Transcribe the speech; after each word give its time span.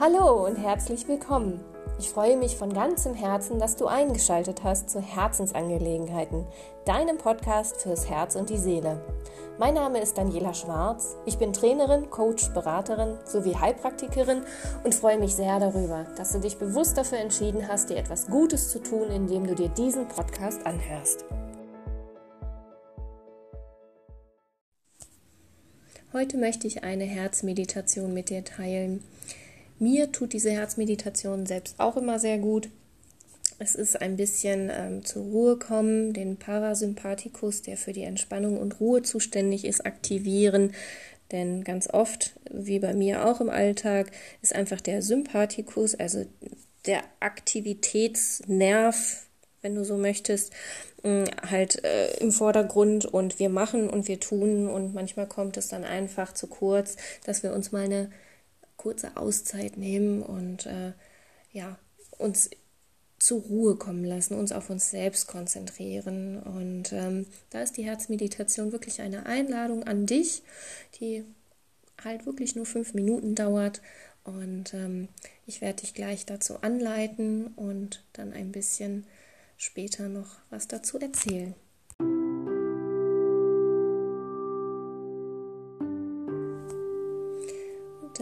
Hallo 0.00 0.44
und 0.44 0.56
herzlich 0.56 1.06
willkommen. 1.06 1.60
Ich 2.00 2.10
freue 2.10 2.36
mich 2.36 2.56
von 2.56 2.72
ganzem 2.72 3.14
Herzen, 3.14 3.60
dass 3.60 3.76
du 3.76 3.86
eingeschaltet 3.86 4.64
hast 4.64 4.90
zu 4.90 5.00
Herzensangelegenheiten, 5.00 6.44
deinem 6.84 7.16
Podcast 7.16 7.80
fürs 7.80 8.10
Herz 8.10 8.34
und 8.34 8.50
die 8.50 8.58
Seele. 8.58 9.00
Mein 9.56 9.74
Name 9.74 10.00
ist 10.00 10.18
Daniela 10.18 10.52
Schwarz. 10.52 11.16
Ich 11.26 11.38
bin 11.38 11.52
Trainerin, 11.52 12.10
Coach, 12.10 12.48
Beraterin 12.48 13.18
sowie 13.24 13.54
Heilpraktikerin 13.54 14.42
und 14.82 14.96
freue 14.96 15.16
mich 15.16 15.36
sehr 15.36 15.60
darüber, 15.60 16.04
dass 16.16 16.32
du 16.32 16.40
dich 16.40 16.58
bewusst 16.58 16.98
dafür 16.98 17.18
entschieden 17.18 17.68
hast, 17.68 17.88
dir 17.88 17.96
etwas 17.96 18.26
Gutes 18.26 18.70
zu 18.70 18.80
tun, 18.80 19.10
indem 19.10 19.46
du 19.46 19.54
dir 19.54 19.68
diesen 19.68 20.08
Podcast 20.08 20.66
anhörst. 20.66 21.24
Heute 26.12 26.36
möchte 26.36 26.66
ich 26.66 26.82
eine 26.82 27.04
Herzmeditation 27.04 28.12
mit 28.12 28.28
dir 28.30 28.44
teilen 28.44 29.04
mir 29.78 30.12
tut 30.12 30.32
diese 30.32 30.50
Herzmeditation 30.50 31.46
selbst 31.46 31.78
auch 31.78 31.96
immer 31.96 32.18
sehr 32.18 32.38
gut. 32.38 32.68
Es 33.58 33.74
ist 33.74 34.00
ein 34.00 34.16
bisschen 34.16 34.70
ähm, 34.72 35.04
zur 35.04 35.22
Ruhe 35.22 35.58
kommen, 35.58 36.12
den 36.12 36.36
Parasympathikus, 36.36 37.62
der 37.62 37.76
für 37.76 37.92
die 37.92 38.02
Entspannung 38.02 38.58
und 38.58 38.80
Ruhe 38.80 39.02
zuständig 39.02 39.64
ist, 39.64 39.86
aktivieren. 39.86 40.72
Denn 41.32 41.64
ganz 41.64 41.88
oft, 41.88 42.34
wie 42.50 42.78
bei 42.78 42.94
mir 42.94 43.26
auch 43.26 43.40
im 43.40 43.48
Alltag, 43.48 44.10
ist 44.42 44.54
einfach 44.54 44.80
der 44.80 45.02
Sympathikus, 45.02 45.94
also 45.94 46.26
der 46.86 47.02
Aktivitätsnerv, 47.20 49.26
wenn 49.62 49.74
du 49.74 49.84
so 49.84 49.96
möchtest, 49.96 50.52
mm, 51.02 51.24
halt 51.50 51.82
äh, 51.84 52.16
im 52.18 52.32
Vordergrund 52.32 53.06
und 53.06 53.38
wir 53.38 53.48
machen 53.48 53.88
und 53.88 54.08
wir 54.08 54.20
tun 54.20 54.68
und 54.68 54.94
manchmal 54.94 55.26
kommt 55.26 55.56
es 55.56 55.68
dann 55.68 55.84
einfach 55.84 56.34
zu 56.34 56.46
kurz, 56.46 56.96
dass 57.24 57.42
wir 57.42 57.52
uns 57.52 57.72
mal 57.72 57.84
eine 57.84 58.10
kurze 58.84 59.16
Auszeit 59.16 59.78
nehmen 59.78 60.22
und 60.22 60.66
äh, 60.66 60.92
ja, 61.52 61.78
uns 62.18 62.50
zur 63.18 63.40
Ruhe 63.40 63.76
kommen 63.76 64.04
lassen, 64.04 64.34
uns 64.34 64.52
auf 64.52 64.68
uns 64.68 64.90
selbst 64.90 65.26
konzentrieren. 65.26 66.38
Und 66.42 66.92
ähm, 66.92 67.24
da 67.48 67.62
ist 67.62 67.78
die 67.78 67.84
Herzmeditation 67.84 68.72
wirklich 68.72 69.00
eine 69.00 69.24
Einladung 69.24 69.84
an 69.84 70.04
dich, 70.04 70.42
die 71.00 71.24
halt 72.04 72.26
wirklich 72.26 72.56
nur 72.56 72.66
fünf 72.66 72.92
Minuten 72.92 73.34
dauert. 73.34 73.80
Und 74.22 74.74
ähm, 74.74 75.08
ich 75.46 75.62
werde 75.62 75.80
dich 75.80 75.94
gleich 75.94 76.26
dazu 76.26 76.60
anleiten 76.60 77.46
und 77.56 78.04
dann 78.12 78.34
ein 78.34 78.52
bisschen 78.52 79.06
später 79.56 80.10
noch 80.10 80.36
was 80.50 80.68
dazu 80.68 80.98
erzählen. 80.98 81.54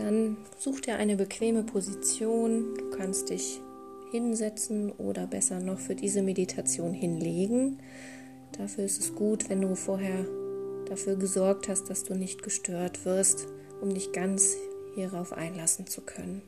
Dann 0.03 0.37
such 0.59 0.81
dir 0.81 0.97
eine 0.97 1.15
bequeme 1.15 1.63
Position. 1.63 2.75
Du 2.75 2.91
kannst 2.91 3.31
dich 3.31 3.61
hinsetzen 4.11 4.91
oder 4.91 5.29
besser 5.29 5.61
noch 5.61 5.79
für 5.79 5.95
diese 5.95 6.23
Meditation 6.23 6.93
hinlegen. 6.93 7.79
Dafür 8.59 8.85
ist 8.85 9.01
es 9.01 9.15
gut, 9.15 9.49
wenn 9.49 9.61
du 9.61 9.77
vorher 9.77 10.27
dafür 10.89 11.15
gesorgt 11.15 11.69
hast, 11.69 11.89
dass 11.89 12.03
du 12.03 12.15
nicht 12.15 12.43
gestört 12.43 13.05
wirst, 13.05 13.47
um 13.81 13.95
dich 13.95 14.13
ganz 14.13 14.57
hierauf 14.97 15.33
einlassen 15.33 15.87
zu 15.87 16.01
können. 16.01 16.43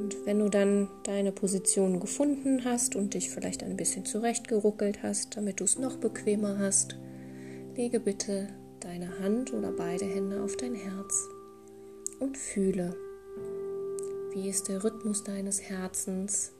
Und 0.00 0.16
wenn 0.24 0.38
du 0.38 0.48
dann 0.48 0.88
deine 1.04 1.32
Position 1.32 2.00
gefunden 2.00 2.64
hast 2.64 2.96
und 2.96 3.12
dich 3.12 3.28
vielleicht 3.28 3.62
ein 3.62 3.76
bisschen 3.76 4.06
zurechtgeruckelt 4.06 5.02
hast, 5.02 5.36
damit 5.36 5.60
du 5.60 5.64
es 5.64 5.78
noch 5.78 5.96
bequemer 5.96 6.58
hast, 6.58 6.96
lege 7.76 8.00
bitte 8.00 8.48
deine 8.84 9.20
Hand 9.20 9.52
oder 9.52 9.70
beide 9.70 10.04
Hände 10.04 10.42
auf 10.42 10.56
dein 10.56 10.74
und 12.22 12.38
fühle, 12.38 12.94
wie 14.32 14.48
ist 14.48 14.68
der 14.68 14.84
Rhythmus 14.84 15.24
deines 15.24 15.60
Herzens, 15.60 16.52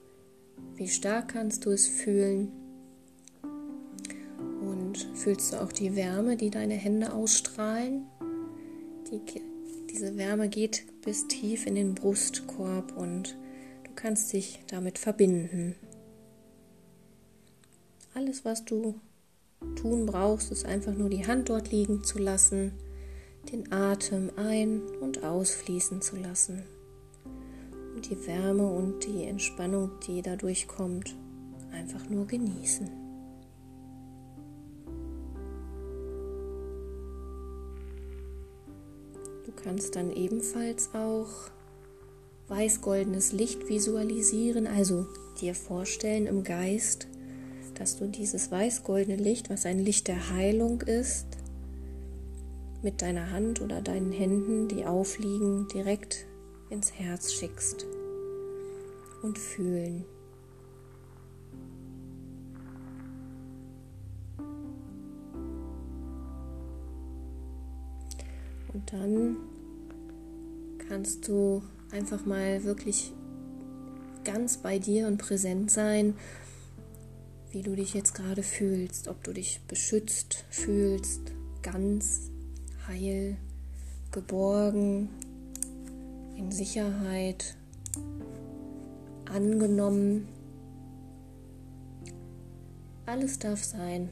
wie 0.75 0.89
stark 0.89 1.29
kannst 1.29 1.65
du 1.65 1.71
es 1.71 1.87
fühlen 1.87 2.51
und 4.61 4.99
fühlst 5.15 5.53
du 5.53 5.63
auch 5.63 5.71
die 5.71 5.95
Wärme, 5.95 6.37
die 6.37 6.51
deine 6.51 6.75
Hände 6.75 7.13
ausstrahlen. 7.13 8.07
Die, 9.11 9.21
diese 9.89 10.17
Wärme 10.17 10.49
geht 10.49 10.85
bis 11.03 11.29
tief 11.29 11.67
in 11.67 11.77
den 11.77 11.95
Brustkorb 11.95 12.97
und 12.97 13.37
du 13.85 13.93
kannst 13.95 14.33
dich 14.33 14.65
damit 14.67 14.99
verbinden. 14.99 15.77
Alles, 18.15 18.45
was 18.45 18.65
du 18.65 18.97
tun 19.77 20.07
brauchst, 20.07 20.51
ist 20.51 20.67
einfach 20.67 20.95
nur 20.95 21.09
die 21.09 21.25
Hand 21.25 21.51
dort 21.51 21.71
liegen 21.71 22.03
zu 22.03 22.19
lassen 22.19 22.73
den 23.51 23.73
Atem 23.73 24.31
ein- 24.37 24.83
und 25.01 25.25
ausfließen 25.25 26.01
zu 26.01 26.17
lassen 26.17 26.63
und 27.95 28.09
die 28.09 28.27
Wärme 28.27 28.67
und 28.67 29.05
die 29.05 29.25
Entspannung, 29.25 29.91
die 30.07 30.23
dadurch 30.23 30.67
kommt, 30.69 31.17
einfach 31.73 32.09
nur 32.09 32.27
genießen. 32.27 32.89
Du 39.45 39.53
kannst 39.63 39.97
dann 39.97 40.11
ebenfalls 40.13 40.95
auch 40.95 41.29
weiß-goldenes 42.49 43.33
Licht 43.33 43.69
visualisieren, 43.69 44.67
also 44.67 45.07
dir 45.41 45.55
vorstellen 45.55 46.27
im 46.27 46.45
Geist, 46.45 47.07
dass 47.75 47.97
du 47.97 48.07
dieses 48.07 48.51
weiß-goldene 48.51 49.17
Licht, 49.17 49.51
was 49.51 49.67
ein 49.67 49.79
Licht 49.79 50.09
der 50.09 50.31
Heilung 50.31 50.83
ist, 50.83 51.27
mit 52.83 53.01
deiner 53.01 53.31
Hand 53.31 53.61
oder 53.61 53.81
deinen 53.81 54.13
Händen, 54.13 54.69
die 54.69 54.85
aufliegen, 54.85 55.69
direkt 55.69 56.27
ins 56.69 56.93
Herz 56.93 57.33
schickst 57.33 57.87
und 59.23 59.39
fühlen. 59.39 60.05
Und 68.73 68.93
dann 68.93 69.37
kannst 70.89 71.29
du 71.29 71.63
einfach 71.93 72.25
mal 72.25 72.65
wirklich 72.65 73.13
ganz 74.25 74.57
bei 74.57 74.79
dir 74.79 75.07
und 75.07 75.19
präsent 75.19 75.71
sein, 75.71 76.15
wie 77.51 77.63
du 77.63 77.77
dich 77.77 77.93
jetzt 77.93 78.15
gerade 78.15 78.43
fühlst, 78.43 79.09
ob 79.09 79.23
du 79.25 79.33
dich 79.33 79.61
beschützt 79.69 80.45
fühlst, 80.51 81.33
ganz 81.63 82.32
heil, 82.93 83.37
geborgen, 84.11 85.09
in 86.37 86.51
Sicherheit, 86.51 87.57
angenommen. 89.25 90.29
Alles 93.07 93.39
darf 93.39 93.65
sein. 93.65 94.11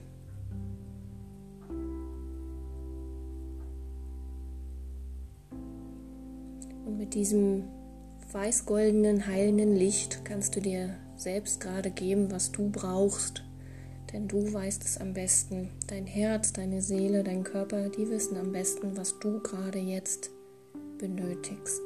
Und 6.86 6.96
mit 6.96 7.14
diesem 7.14 7.64
weiß-goldenen, 8.32 9.26
heilenden 9.26 9.76
Licht 9.76 10.24
kannst 10.24 10.56
du 10.56 10.60
dir 10.60 10.94
selbst 11.16 11.60
gerade 11.60 11.90
geben, 11.90 12.30
was 12.30 12.50
du 12.50 12.70
brauchst 12.70 13.44
denn 14.12 14.28
du 14.28 14.52
weißt 14.52 14.84
es 14.84 14.98
am 14.98 15.12
besten. 15.12 15.70
Dein 15.86 16.06
Herz, 16.06 16.52
deine 16.52 16.82
Seele, 16.82 17.22
dein 17.22 17.44
Körper, 17.44 17.88
die 17.88 18.08
wissen 18.10 18.36
am 18.36 18.52
besten, 18.52 18.96
was 18.96 19.18
du 19.18 19.40
gerade 19.40 19.78
jetzt 19.78 20.30
benötigst. 20.98 21.82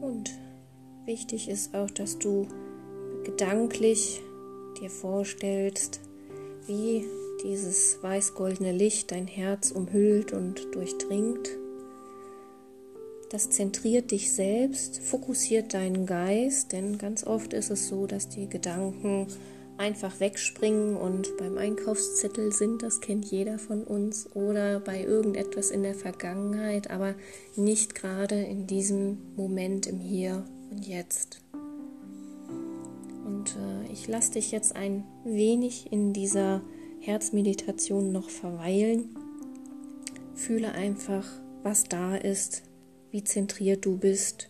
Und 0.00 0.30
wichtig 1.06 1.48
ist 1.48 1.74
auch, 1.74 1.90
dass 1.90 2.18
du 2.18 2.48
gedanklich 3.24 4.20
dir 4.80 4.90
vorstellst, 4.90 6.00
wie 6.66 7.04
dieses 7.42 8.02
weiß-goldene 8.02 8.72
Licht 8.72 9.12
dein 9.12 9.26
Herz 9.26 9.70
umhüllt 9.70 10.32
und 10.32 10.74
durchdringt 10.74 11.48
das 13.30 13.50
zentriert 13.50 14.10
dich 14.10 14.32
selbst, 14.32 15.00
fokussiert 15.02 15.74
deinen 15.74 16.06
Geist, 16.06 16.72
denn 16.72 16.98
ganz 16.98 17.24
oft 17.24 17.52
ist 17.52 17.70
es 17.70 17.88
so, 17.88 18.06
dass 18.06 18.28
die 18.28 18.48
Gedanken 18.48 19.26
einfach 19.76 20.20
wegspringen 20.20 20.96
und 20.96 21.36
beim 21.36 21.58
Einkaufszettel 21.58 22.52
sind, 22.52 22.82
das 22.82 23.00
kennt 23.00 23.24
jeder 23.24 23.58
von 23.58 23.82
uns, 23.82 24.34
oder 24.34 24.80
bei 24.80 25.02
irgendetwas 25.02 25.70
in 25.70 25.82
der 25.82 25.94
Vergangenheit, 25.94 26.90
aber 26.90 27.14
nicht 27.56 27.94
gerade 27.94 28.40
in 28.40 28.66
diesem 28.66 29.18
Moment 29.36 29.86
im 29.86 29.98
Hier 29.98 30.44
und 30.70 30.86
Jetzt. 30.86 31.40
Und 33.24 33.56
äh, 33.56 33.92
ich 33.92 34.06
lasse 34.06 34.32
dich 34.32 34.52
jetzt 34.52 34.76
ein 34.76 35.04
wenig 35.24 35.90
in 35.92 36.12
dieser 36.12 36.62
Herzmeditation 37.00 38.12
noch 38.12 38.30
verweilen. 38.30 39.16
Fühle 40.34 40.72
einfach, 40.72 41.26
was 41.62 41.84
da 41.84 42.16
ist, 42.16 42.62
wie 43.14 43.22
zentriert 43.22 43.84
du 43.84 43.96
bist 43.96 44.48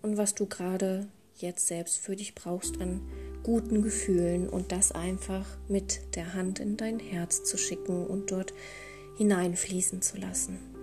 und 0.00 0.16
was 0.16 0.36
du 0.36 0.46
gerade 0.46 1.08
jetzt 1.38 1.66
selbst 1.66 1.98
für 1.98 2.14
dich 2.14 2.36
brauchst 2.36 2.80
an 2.80 3.00
guten 3.42 3.82
Gefühlen 3.82 4.48
und 4.48 4.70
das 4.70 4.92
einfach 4.92 5.44
mit 5.66 6.14
der 6.14 6.32
Hand 6.32 6.60
in 6.60 6.76
dein 6.76 7.00
Herz 7.00 7.42
zu 7.42 7.58
schicken 7.58 8.06
und 8.06 8.30
dort 8.30 8.54
hineinfließen 9.18 10.02
zu 10.02 10.18
lassen. 10.18 10.75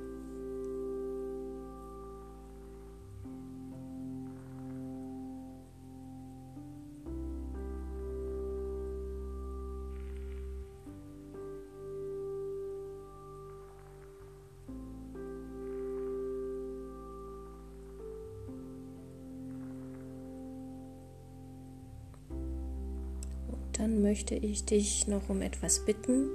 Dann 23.93 24.01
möchte 24.01 24.33
ich 24.33 24.65
dich 24.65 25.07
noch 25.07 25.29
um 25.29 25.41
etwas 25.41 25.85
bitten. 25.85 26.29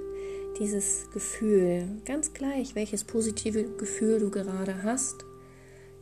Dieses 0.59 1.09
Gefühl, 1.11 1.87
ganz 2.05 2.33
gleich, 2.33 2.73
welches 2.73 3.03
positive 3.03 3.75
Gefühl 3.75 4.19
du 4.19 4.29
gerade 4.29 4.83
hast, 4.83 5.25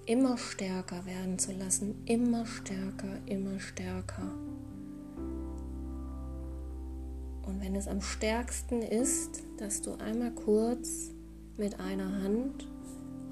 immer 0.06 0.38
stärker 0.38 1.06
werden 1.06 1.39
zu 1.39 1.51
lassen. 1.54 1.95
Immer 2.06 2.45
stärker, 2.45 3.18
immer 3.25 3.59
stärker. 3.59 4.31
Und 7.44 7.62
wenn 7.62 7.75
es 7.75 7.88
am 7.88 8.01
stärksten 8.01 8.83
ist, 8.83 9.42
dass 9.57 9.81
du 9.81 9.95
einmal 9.95 10.31
kurz 10.31 11.12
mit 11.57 11.80
einer 11.80 12.21
Hand 12.21 12.68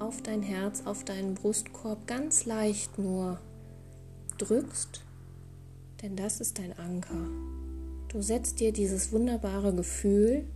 auf 0.00 0.20
dein 0.22 0.42
Herz, 0.42 0.82
auf 0.84 1.04
deinen 1.04 1.34
Brustkorb 1.34 2.08
ganz 2.08 2.44
leicht 2.44 2.98
nur 2.98 3.38
drückst, 4.38 5.02
denn 6.02 6.16
das 6.16 6.40
ist 6.40 6.58
dein 6.58 6.76
Anker. 6.78 7.65
Du 8.16 8.22
setzt 8.22 8.60
dir 8.60 8.72
dieses 8.72 9.12
wunderbare 9.12 9.74
Gefühl, 9.74 10.46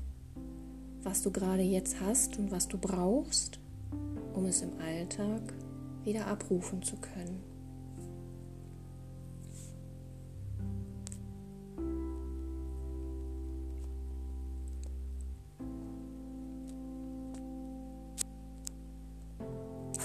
was 1.03 1.21
du 1.21 1.31
gerade 1.31 1.61
jetzt 1.61 2.01
hast 2.01 2.39
und 2.39 2.51
was 2.51 2.69
du 2.69 2.79
brauchst, 2.79 3.61
um 4.33 4.47
es 4.47 4.63
im 4.63 4.71
Alltag 4.81 5.43
wieder 6.03 6.27
abrufen 6.27 6.83
zu 6.83 6.97
können. 6.97 7.43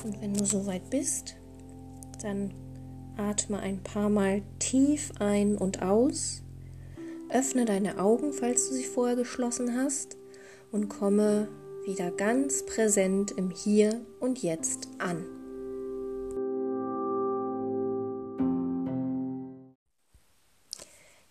Und 0.04 0.22
wenn 0.22 0.34
du 0.34 0.44
soweit 0.44 0.90
bist, 0.90 1.38
dann 2.22 2.54
atme 3.16 3.60
ein 3.60 3.82
paar 3.82 4.10
Mal 4.10 4.42
tief 4.60 5.14
ein 5.20 5.58
und 5.58 5.82
aus 5.82 6.42
Öffne 7.30 7.66
deine 7.66 8.00
Augen, 8.00 8.34
falls 8.34 8.70
du 8.70 8.76
sie 8.76 8.84
vorher 8.84 9.16
geschlossen 9.16 9.76
hast, 9.76 10.18
und 10.72 10.90
komme 10.90 11.48
wieder 11.86 12.12
ganz 12.12 12.66
präsent 12.66 13.32
im 13.32 13.52
Hier 13.52 14.02
und 14.20 14.42
Jetzt 14.42 14.88
an. 14.98 15.26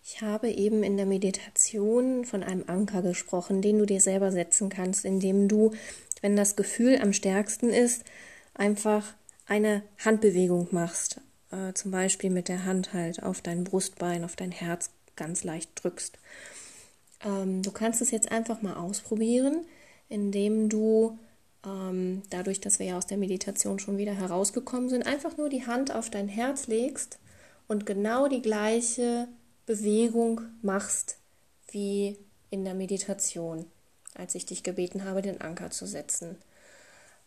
Ich 0.01 0.21
habe 0.21 0.49
eben 0.49 0.83
in 0.83 0.95
der 0.95 1.05
Meditation 1.05 2.25
von 2.25 2.41
einem 2.41 2.63
Anker 2.67 3.01
gesprochen, 3.01 3.61
den 3.61 3.79
du 3.79 3.85
dir 3.85 3.99
selber 3.99 4.31
setzen 4.31 4.69
kannst, 4.69 5.03
indem 5.03 5.47
du, 5.47 5.71
wenn 6.21 6.35
das 6.35 6.55
Gefühl 6.55 6.99
am 7.01 7.11
stärksten 7.11 7.69
ist, 7.69 8.03
einfach 8.53 9.13
eine 9.45 9.83
Handbewegung 9.97 10.69
machst. 10.71 11.19
Äh, 11.51 11.73
zum 11.73 11.91
Beispiel 11.91 12.29
mit 12.29 12.47
der 12.47 12.65
Hand 12.65 12.93
halt 12.93 13.23
auf 13.23 13.41
dein 13.41 13.63
Brustbein, 13.63 14.23
auf 14.23 14.35
dein 14.35 14.51
Herz 14.51 14.89
ganz 15.15 15.43
leicht 15.43 15.71
drückst. 15.75 16.17
Ähm, 17.23 17.61
du 17.61 17.71
kannst 17.71 18.01
es 18.01 18.11
jetzt 18.11 18.31
einfach 18.31 18.61
mal 18.61 18.75
ausprobieren, 18.75 19.65
indem 20.09 20.69
du 20.69 21.17
ähm, 21.65 22.21
dadurch, 22.29 22.61
dass 22.61 22.79
wir 22.79 22.85
ja 22.85 22.97
aus 22.97 23.07
der 23.07 23.17
Meditation 23.17 23.79
schon 23.79 23.97
wieder 23.97 24.13
herausgekommen 24.13 24.89
sind, 24.89 25.05
einfach 25.05 25.37
nur 25.37 25.49
die 25.49 25.65
Hand 25.65 25.93
auf 25.93 26.09
dein 26.09 26.27
Herz 26.27 26.67
legst 26.67 27.17
und 27.67 27.85
genau 27.85 28.27
die 28.27 28.41
gleiche 28.41 29.27
Bewegung 29.65 30.41
machst 30.61 31.17
wie 31.71 32.17
in 32.51 32.63
der 32.63 32.75
Meditation, 32.75 33.65
als 34.13 34.35
ich 34.35 34.45
dich 34.45 34.63
gebeten 34.63 35.03
habe, 35.03 35.21
den 35.21 35.41
Anker 35.41 35.71
zu 35.71 35.87
setzen. 35.87 36.37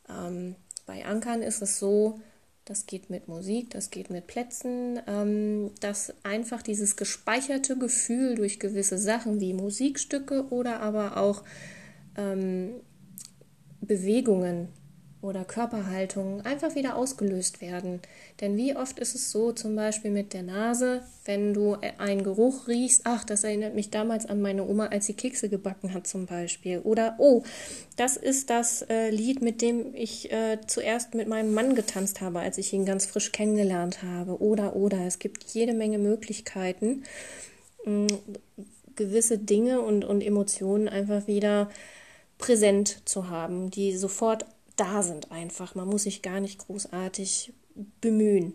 Ähm, 0.09 0.55
bei 0.87 1.05
Ankern 1.05 1.43
ist 1.43 1.61
es 1.61 1.79
so, 1.79 2.21
das 2.69 2.87
geht 2.87 3.09
mit 3.09 3.29
Musik, 3.29 3.71
das 3.71 3.91
geht 3.91 4.11
mit 4.11 4.27
Plätzen, 4.27 5.01
ähm, 5.07 5.71
dass 5.81 6.13
einfach 6.23 6.63
dieses 6.63 6.97
gespeicherte 6.97 7.79
Gefühl 7.79 8.35
durch 8.35 8.61
gewisse 8.61 8.99
Sachen 8.99 9.41
wie 9.41 9.55
Musikstücke 9.55 10.49
oder 10.51 10.81
aber 10.81 11.17
auch 11.17 11.45
ähm, 12.17 12.73
Bewegungen 13.81 14.69
oder 15.21 15.45
Körperhaltungen 15.45 16.45
einfach 16.45 16.77
wieder 16.77 16.97
ausgelöst 16.97 17.61
werden. 17.61 18.01
Denn 18.41 18.57
wie 18.57 18.77
oft 18.77 19.01
ist 19.01 19.17
es 19.17 19.33
so, 19.33 19.51
zum 19.51 19.75
Beispiel 19.75 20.13
mit 20.13 20.33
der 20.33 20.45
Nase, 20.45 21.03
wenn 21.25 21.55
du 21.55 21.77
einen 21.99 22.23
Geruch 22.23 22.69
riechst, 22.69 23.03
ach, 23.05 23.25
das 23.25 23.43
erinnert 23.43 23.75
mich 23.75 23.91
damals 23.91 24.27
an 24.27 24.41
meine 24.41 24.65
Oma, 24.67 24.87
als 24.87 25.07
sie 25.07 25.15
Kekse 25.15 25.49
gebacken 25.49 25.93
hat 25.93 26.07
zum 26.07 26.27
Beispiel. 26.27 26.79
Oder, 26.79 27.17
oh, 27.19 27.43
das 27.97 28.17
ist 28.17 28.49
das 28.49 28.83
äh, 28.83 29.11
Lied, 29.11 29.43
mit 29.43 29.61
dem 29.61 29.93
ich 29.95 30.31
äh, 30.31 30.59
zuerst 30.67 31.15
mit 31.15 31.27
meinem 31.27 31.53
Mann 31.53 31.75
getanzt 31.75 32.21
habe, 32.21 32.39
als 32.39 32.57
ich 32.59 32.73
ihn 32.73 32.85
ganz 32.85 33.05
frisch 33.05 33.33
kennengelernt 33.33 34.03
habe. 34.05 34.41
Oder, 34.41 34.77
oder, 34.77 35.05
es 35.05 35.19
gibt 35.19 35.45
jede 35.51 35.75
Menge 35.75 35.99
Möglichkeiten, 35.99 37.03
mh, 37.85 38.07
gewisse 38.95 39.39
Dinge 39.39 39.81
und, 39.81 40.05
und 40.05 40.23
Emotionen 40.23 40.89
einfach 40.89 41.27
wieder 41.27 41.71
präsent 42.39 43.03
zu 43.05 43.29
haben, 43.31 43.71
die 43.71 43.97
sofort 43.97 44.47
da 44.79 45.03
sind 45.03 45.31
einfach. 45.31 45.75
Man 45.75 45.89
muss 45.89 46.05
sich 46.05 46.23
gar 46.23 46.41
nicht 46.41 46.59
großartig 46.59 47.53
bemühen. 48.01 48.55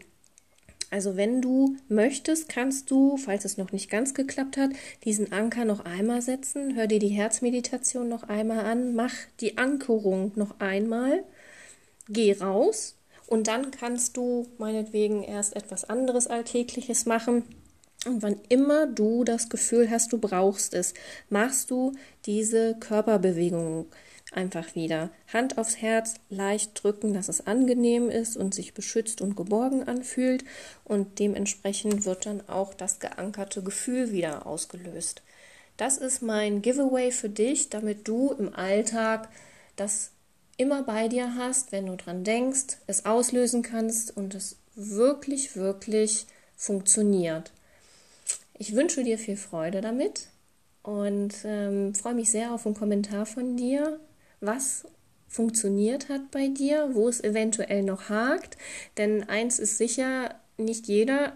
Also 0.89 1.17
wenn 1.17 1.41
du 1.41 1.75
möchtest, 1.87 2.49
kannst 2.49 2.91
du, 2.91 3.17
falls 3.17 3.45
es 3.45 3.57
noch 3.57 3.71
nicht 3.71 3.89
ganz 3.89 4.13
geklappt 4.13 4.57
hat, 4.57 4.69
diesen 5.05 5.31
Anker 5.31 5.65
noch 5.65 5.85
einmal 5.85 6.21
setzen. 6.21 6.75
Hör 6.75 6.85
dir 6.85 6.99
die 6.99 7.07
Herzmeditation 7.07 8.07
noch 8.07 8.23
einmal 8.29 8.59
an, 8.59 8.93
mach 8.93 9.13
die 9.39 9.57
Ankerung 9.57 10.31
noch 10.35 10.59
einmal, 10.59 11.23
geh 12.09 12.33
raus 12.33 12.95
und 13.25 13.47
dann 13.47 13.71
kannst 13.71 14.17
du 14.17 14.47
meinetwegen 14.59 15.23
erst 15.23 15.55
etwas 15.55 15.89
anderes 15.89 16.27
Alltägliches 16.27 17.07
machen. 17.07 17.43
Und 18.05 18.21
wann 18.21 18.39
immer 18.49 18.85
du 18.85 19.23
das 19.23 19.49
Gefühl 19.49 19.89
hast, 19.89 20.13
du 20.13 20.19
brauchst 20.19 20.75
es, 20.75 20.93
machst 21.29 21.71
du 21.71 21.93
diese 22.27 22.75
Körperbewegung 22.79 23.87
einfach 24.35 24.75
wieder. 24.75 25.09
Hand 25.31 25.57
aufs 25.57 25.77
Herz, 25.77 26.15
leicht 26.29 26.83
drücken, 26.83 27.13
dass 27.13 27.29
es 27.29 27.47
angenehm 27.47 28.09
ist 28.09 28.37
und 28.37 28.53
sich 28.53 28.73
beschützt 28.73 29.21
und 29.21 29.35
geborgen 29.35 29.87
anfühlt. 29.87 30.43
Und 30.83 31.19
dementsprechend 31.19 32.05
wird 32.05 32.25
dann 32.25 32.47
auch 32.47 32.73
das 32.73 32.99
geankerte 32.99 33.63
Gefühl 33.63 34.11
wieder 34.11 34.45
ausgelöst. 34.45 35.21
Das 35.77 35.97
ist 35.97 36.21
mein 36.21 36.61
Giveaway 36.61 37.11
für 37.11 37.29
dich, 37.29 37.69
damit 37.69 38.07
du 38.07 38.31
im 38.31 38.53
Alltag 38.53 39.29
das 39.75 40.11
immer 40.57 40.83
bei 40.83 41.07
dir 41.07 41.35
hast, 41.35 41.71
wenn 41.71 41.87
du 41.87 41.95
dran 41.95 42.23
denkst, 42.23 42.77
es 42.87 43.05
auslösen 43.05 43.63
kannst 43.63 44.15
und 44.15 44.35
es 44.35 44.57
wirklich, 44.75 45.55
wirklich 45.55 46.27
funktioniert. 46.55 47.51
Ich 48.57 48.75
wünsche 48.75 49.03
dir 49.03 49.17
viel 49.17 49.37
Freude 49.37 49.81
damit 49.81 50.27
und 50.83 51.33
ähm, 51.43 51.95
freue 51.95 52.13
mich 52.13 52.29
sehr 52.29 52.53
auf 52.53 52.65
einen 52.65 52.75
Kommentar 52.75 53.25
von 53.25 53.57
dir 53.57 53.99
was 54.45 54.85
funktioniert 55.27 56.09
hat 56.09 56.31
bei 56.31 56.47
dir, 56.47 56.89
wo 56.93 57.09
es 57.09 57.23
eventuell 57.23 57.83
noch 57.83 58.09
hakt. 58.09 58.57
Denn 58.97 59.27
eins 59.27 59.59
ist 59.59 59.77
sicher, 59.77 60.35
nicht 60.57 60.87
jeder 60.87 61.33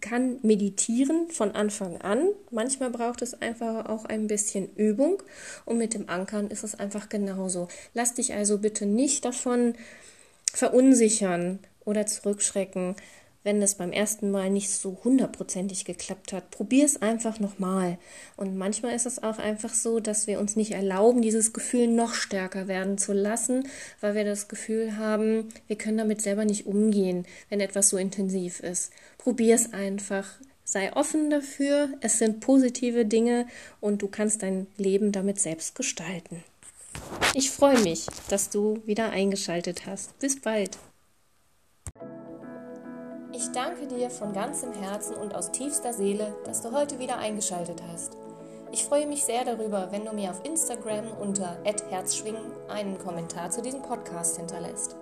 kann 0.00 0.38
meditieren 0.42 1.28
von 1.30 1.52
Anfang 1.52 2.00
an. 2.00 2.28
Manchmal 2.50 2.90
braucht 2.90 3.22
es 3.22 3.34
einfach 3.34 3.86
auch 3.86 4.04
ein 4.04 4.28
bisschen 4.28 4.74
Übung. 4.76 5.22
Und 5.64 5.78
mit 5.78 5.94
dem 5.94 6.08
Ankern 6.08 6.48
ist 6.48 6.62
es 6.62 6.74
einfach 6.74 7.08
genauso. 7.08 7.68
Lass 7.92 8.14
dich 8.14 8.34
also 8.34 8.58
bitte 8.58 8.86
nicht 8.86 9.24
davon 9.24 9.74
verunsichern 10.52 11.58
oder 11.84 12.06
zurückschrecken, 12.06 12.94
wenn 13.44 13.62
es 13.62 13.76
beim 13.76 13.92
ersten 13.92 14.30
Mal 14.30 14.50
nicht 14.50 14.70
so 14.70 14.98
hundertprozentig 15.04 15.84
geklappt 15.84 16.32
hat. 16.32 16.50
Probier 16.50 16.84
es 16.84 17.00
einfach 17.00 17.38
nochmal. 17.38 17.98
Und 18.36 18.56
manchmal 18.56 18.94
ist 18.94 19.06
es 19.06 19.22
auch 19.22 19.38
einfach 19.38 19.72
so, 19.72 20.00
dass 20.00 20.26
wir 20.26 20.40
uns 20.40 20.56
nicht 20.56 20.72
erlauben, 20.72 21.22
dieses 21.22 21.52
Gefühl 21.52 21.86
noch 21.86 22.14
stärker 22.14 22.66
werden 22.66 22.98
zu 22.98 23.12
lassen, 23.12 23.68
weil 24.00 24.14
wir 24.14 24.24
das 24.24 24.48
Gefühl 24.48 24.96
haben, 24.96 25.50
wir 25.68 25.76
können 25.76 25.98
damit 25.98 26.22
selber 26.22 26.44
nicht 26.44 26.66
umgehen, 26.66 27.26
wenn 27.50 27.60
etwas 27.60 27.90
so 27.90 27.98
intensiv 27.98 28.60
ist. 28.60 28.90
Probier 29.18 29.54
es 29.54 29.72
einfach. 29.72 30.26
Sei 30.64 30.94
offen 30.96 31.28
dafür. 31.28 31.90
Es 32.00 32.18
sind 32.18 32.40
positive 32.40 33.04
Dinge 33.04 33.46
und 33.80 34.00
du 34.00 34.08
kannst 34.08 34.42
dein 34.42 34.66
Leben 34.78 35.12
damit 35.12 35.38
selbst 35.38 35.74
gestalten. 35.74 36.42
Ich 37.34 37.50
freue 37.50 37.80
mich, 37.80 38.06
dass 38.28 38.48
du 38.48 38.80
wieder 38.86 39.10
eingeschaltet 39.10 39.86
hast. 39.86 40.18
Bis 40.18 40.40
bald. 40.40 40.78
Ich 43.36 43.50
danke 43.50 43.88
dir 43.88 44.10
von 44.10 44.32
ganzem 44.32 44.72
Herzen 44.72 45.16
und 45.16 45.34
aus 45.34 45.50
tiefster 45.50 45.92
Seele, 45.92 46.32
dass 46.44 46.62
du 46.62 46.70
heute 46.70 47.00
wieder 47.00 47.18
eingeschaltet 47.18 47.82
hast. 47.92 48.16
Ich 48.70 48.84
freue 48.84 49.08
mich 49.08 49.24
sehr 49.24 49.44
darüber, 49.44 49.88
wenn 49.90 50.04
du 50.04 50.12
mir 50.12 50.30
auf 50.30 50.44
Instagram 50.44 51.10
unter 51.20 51.56
@herzschwingen 51.64 52.52
einen 52.68 52.96
Kommentar 52.96 53.50
zu 53.50 53.60
diesem 53.60 53.82
Podcast 53.82 54.36
hinterlässt. 54.36 54.94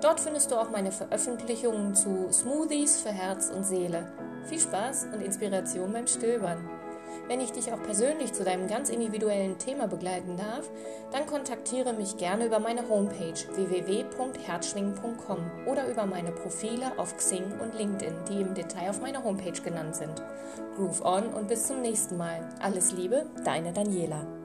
Dort 0.00 0.20
findest 0.20 0.52
du 0.52 0.54
auch 0.54 0.70
meine 0.70 0.92
Veröffentlichungen 0.92 1.96
zu 1.96 2.28
Smoothies 2.30 3.00
für 3.00 3.10
Herz 3.10 3.50
und 3.50 3.64
Seele. 3.64 4.06
Viel 4.44 4.60
Spaß 4.60 5.08
und 5.12 5.20
Inspiration 5.22 5.92
beim 5.92 6.06
Stöbern. 6.06 6.70
Wenn 7.28 7.40
ich 7.40 7.52
dich 7.52 7.72
auch 7.72 7.82
persönlich 7.82 8.32
zu 8.32 8.44
deinem 8.44 8.68
ganz 8.68 8.90
individuellen 8.90 9.58
Thema 9.58 9.86
begleiten 9.86 10.36
darf, 10.36 10.70
dann 11.12 11.26
kontaktiere 11.26 11.92
mich 11.92 12.16
gerne 12.16 12.46
über 12.46 12.58
meine 12.58 12.88
Homepage 12.88 13.34
www.herzschwingen.com 13.54 15.38
oder 15.66 15.88
über 15.88 16.06
meine 16.06 16.32
Profile 16.32 16.92
auf 16.98 17.16
Xing 17.16 17.44
und 17.62 17.74
LinkedIn, 17.74 18.14
die 18.28 18.40
im 18.40 18.54
Detail 18.54 18.90
auf 18.90 19.00
meiner 19.00 19.24
Homepage 19.24 19.62
genannt 19.62 19.96
sind. 19.96 20.22
Groove 20.76 21.04
on 21.04 21.28
und 21.28 21.48
bis 21.48 21.66
zum 21.66 21.80
nächsten 21.82 22.16
Mal. 22.16 22.48
Alles 22.60 22.92
Liebe, 22.92 23.26
deine 23.44 23.72
Daniela. 23.72 24.43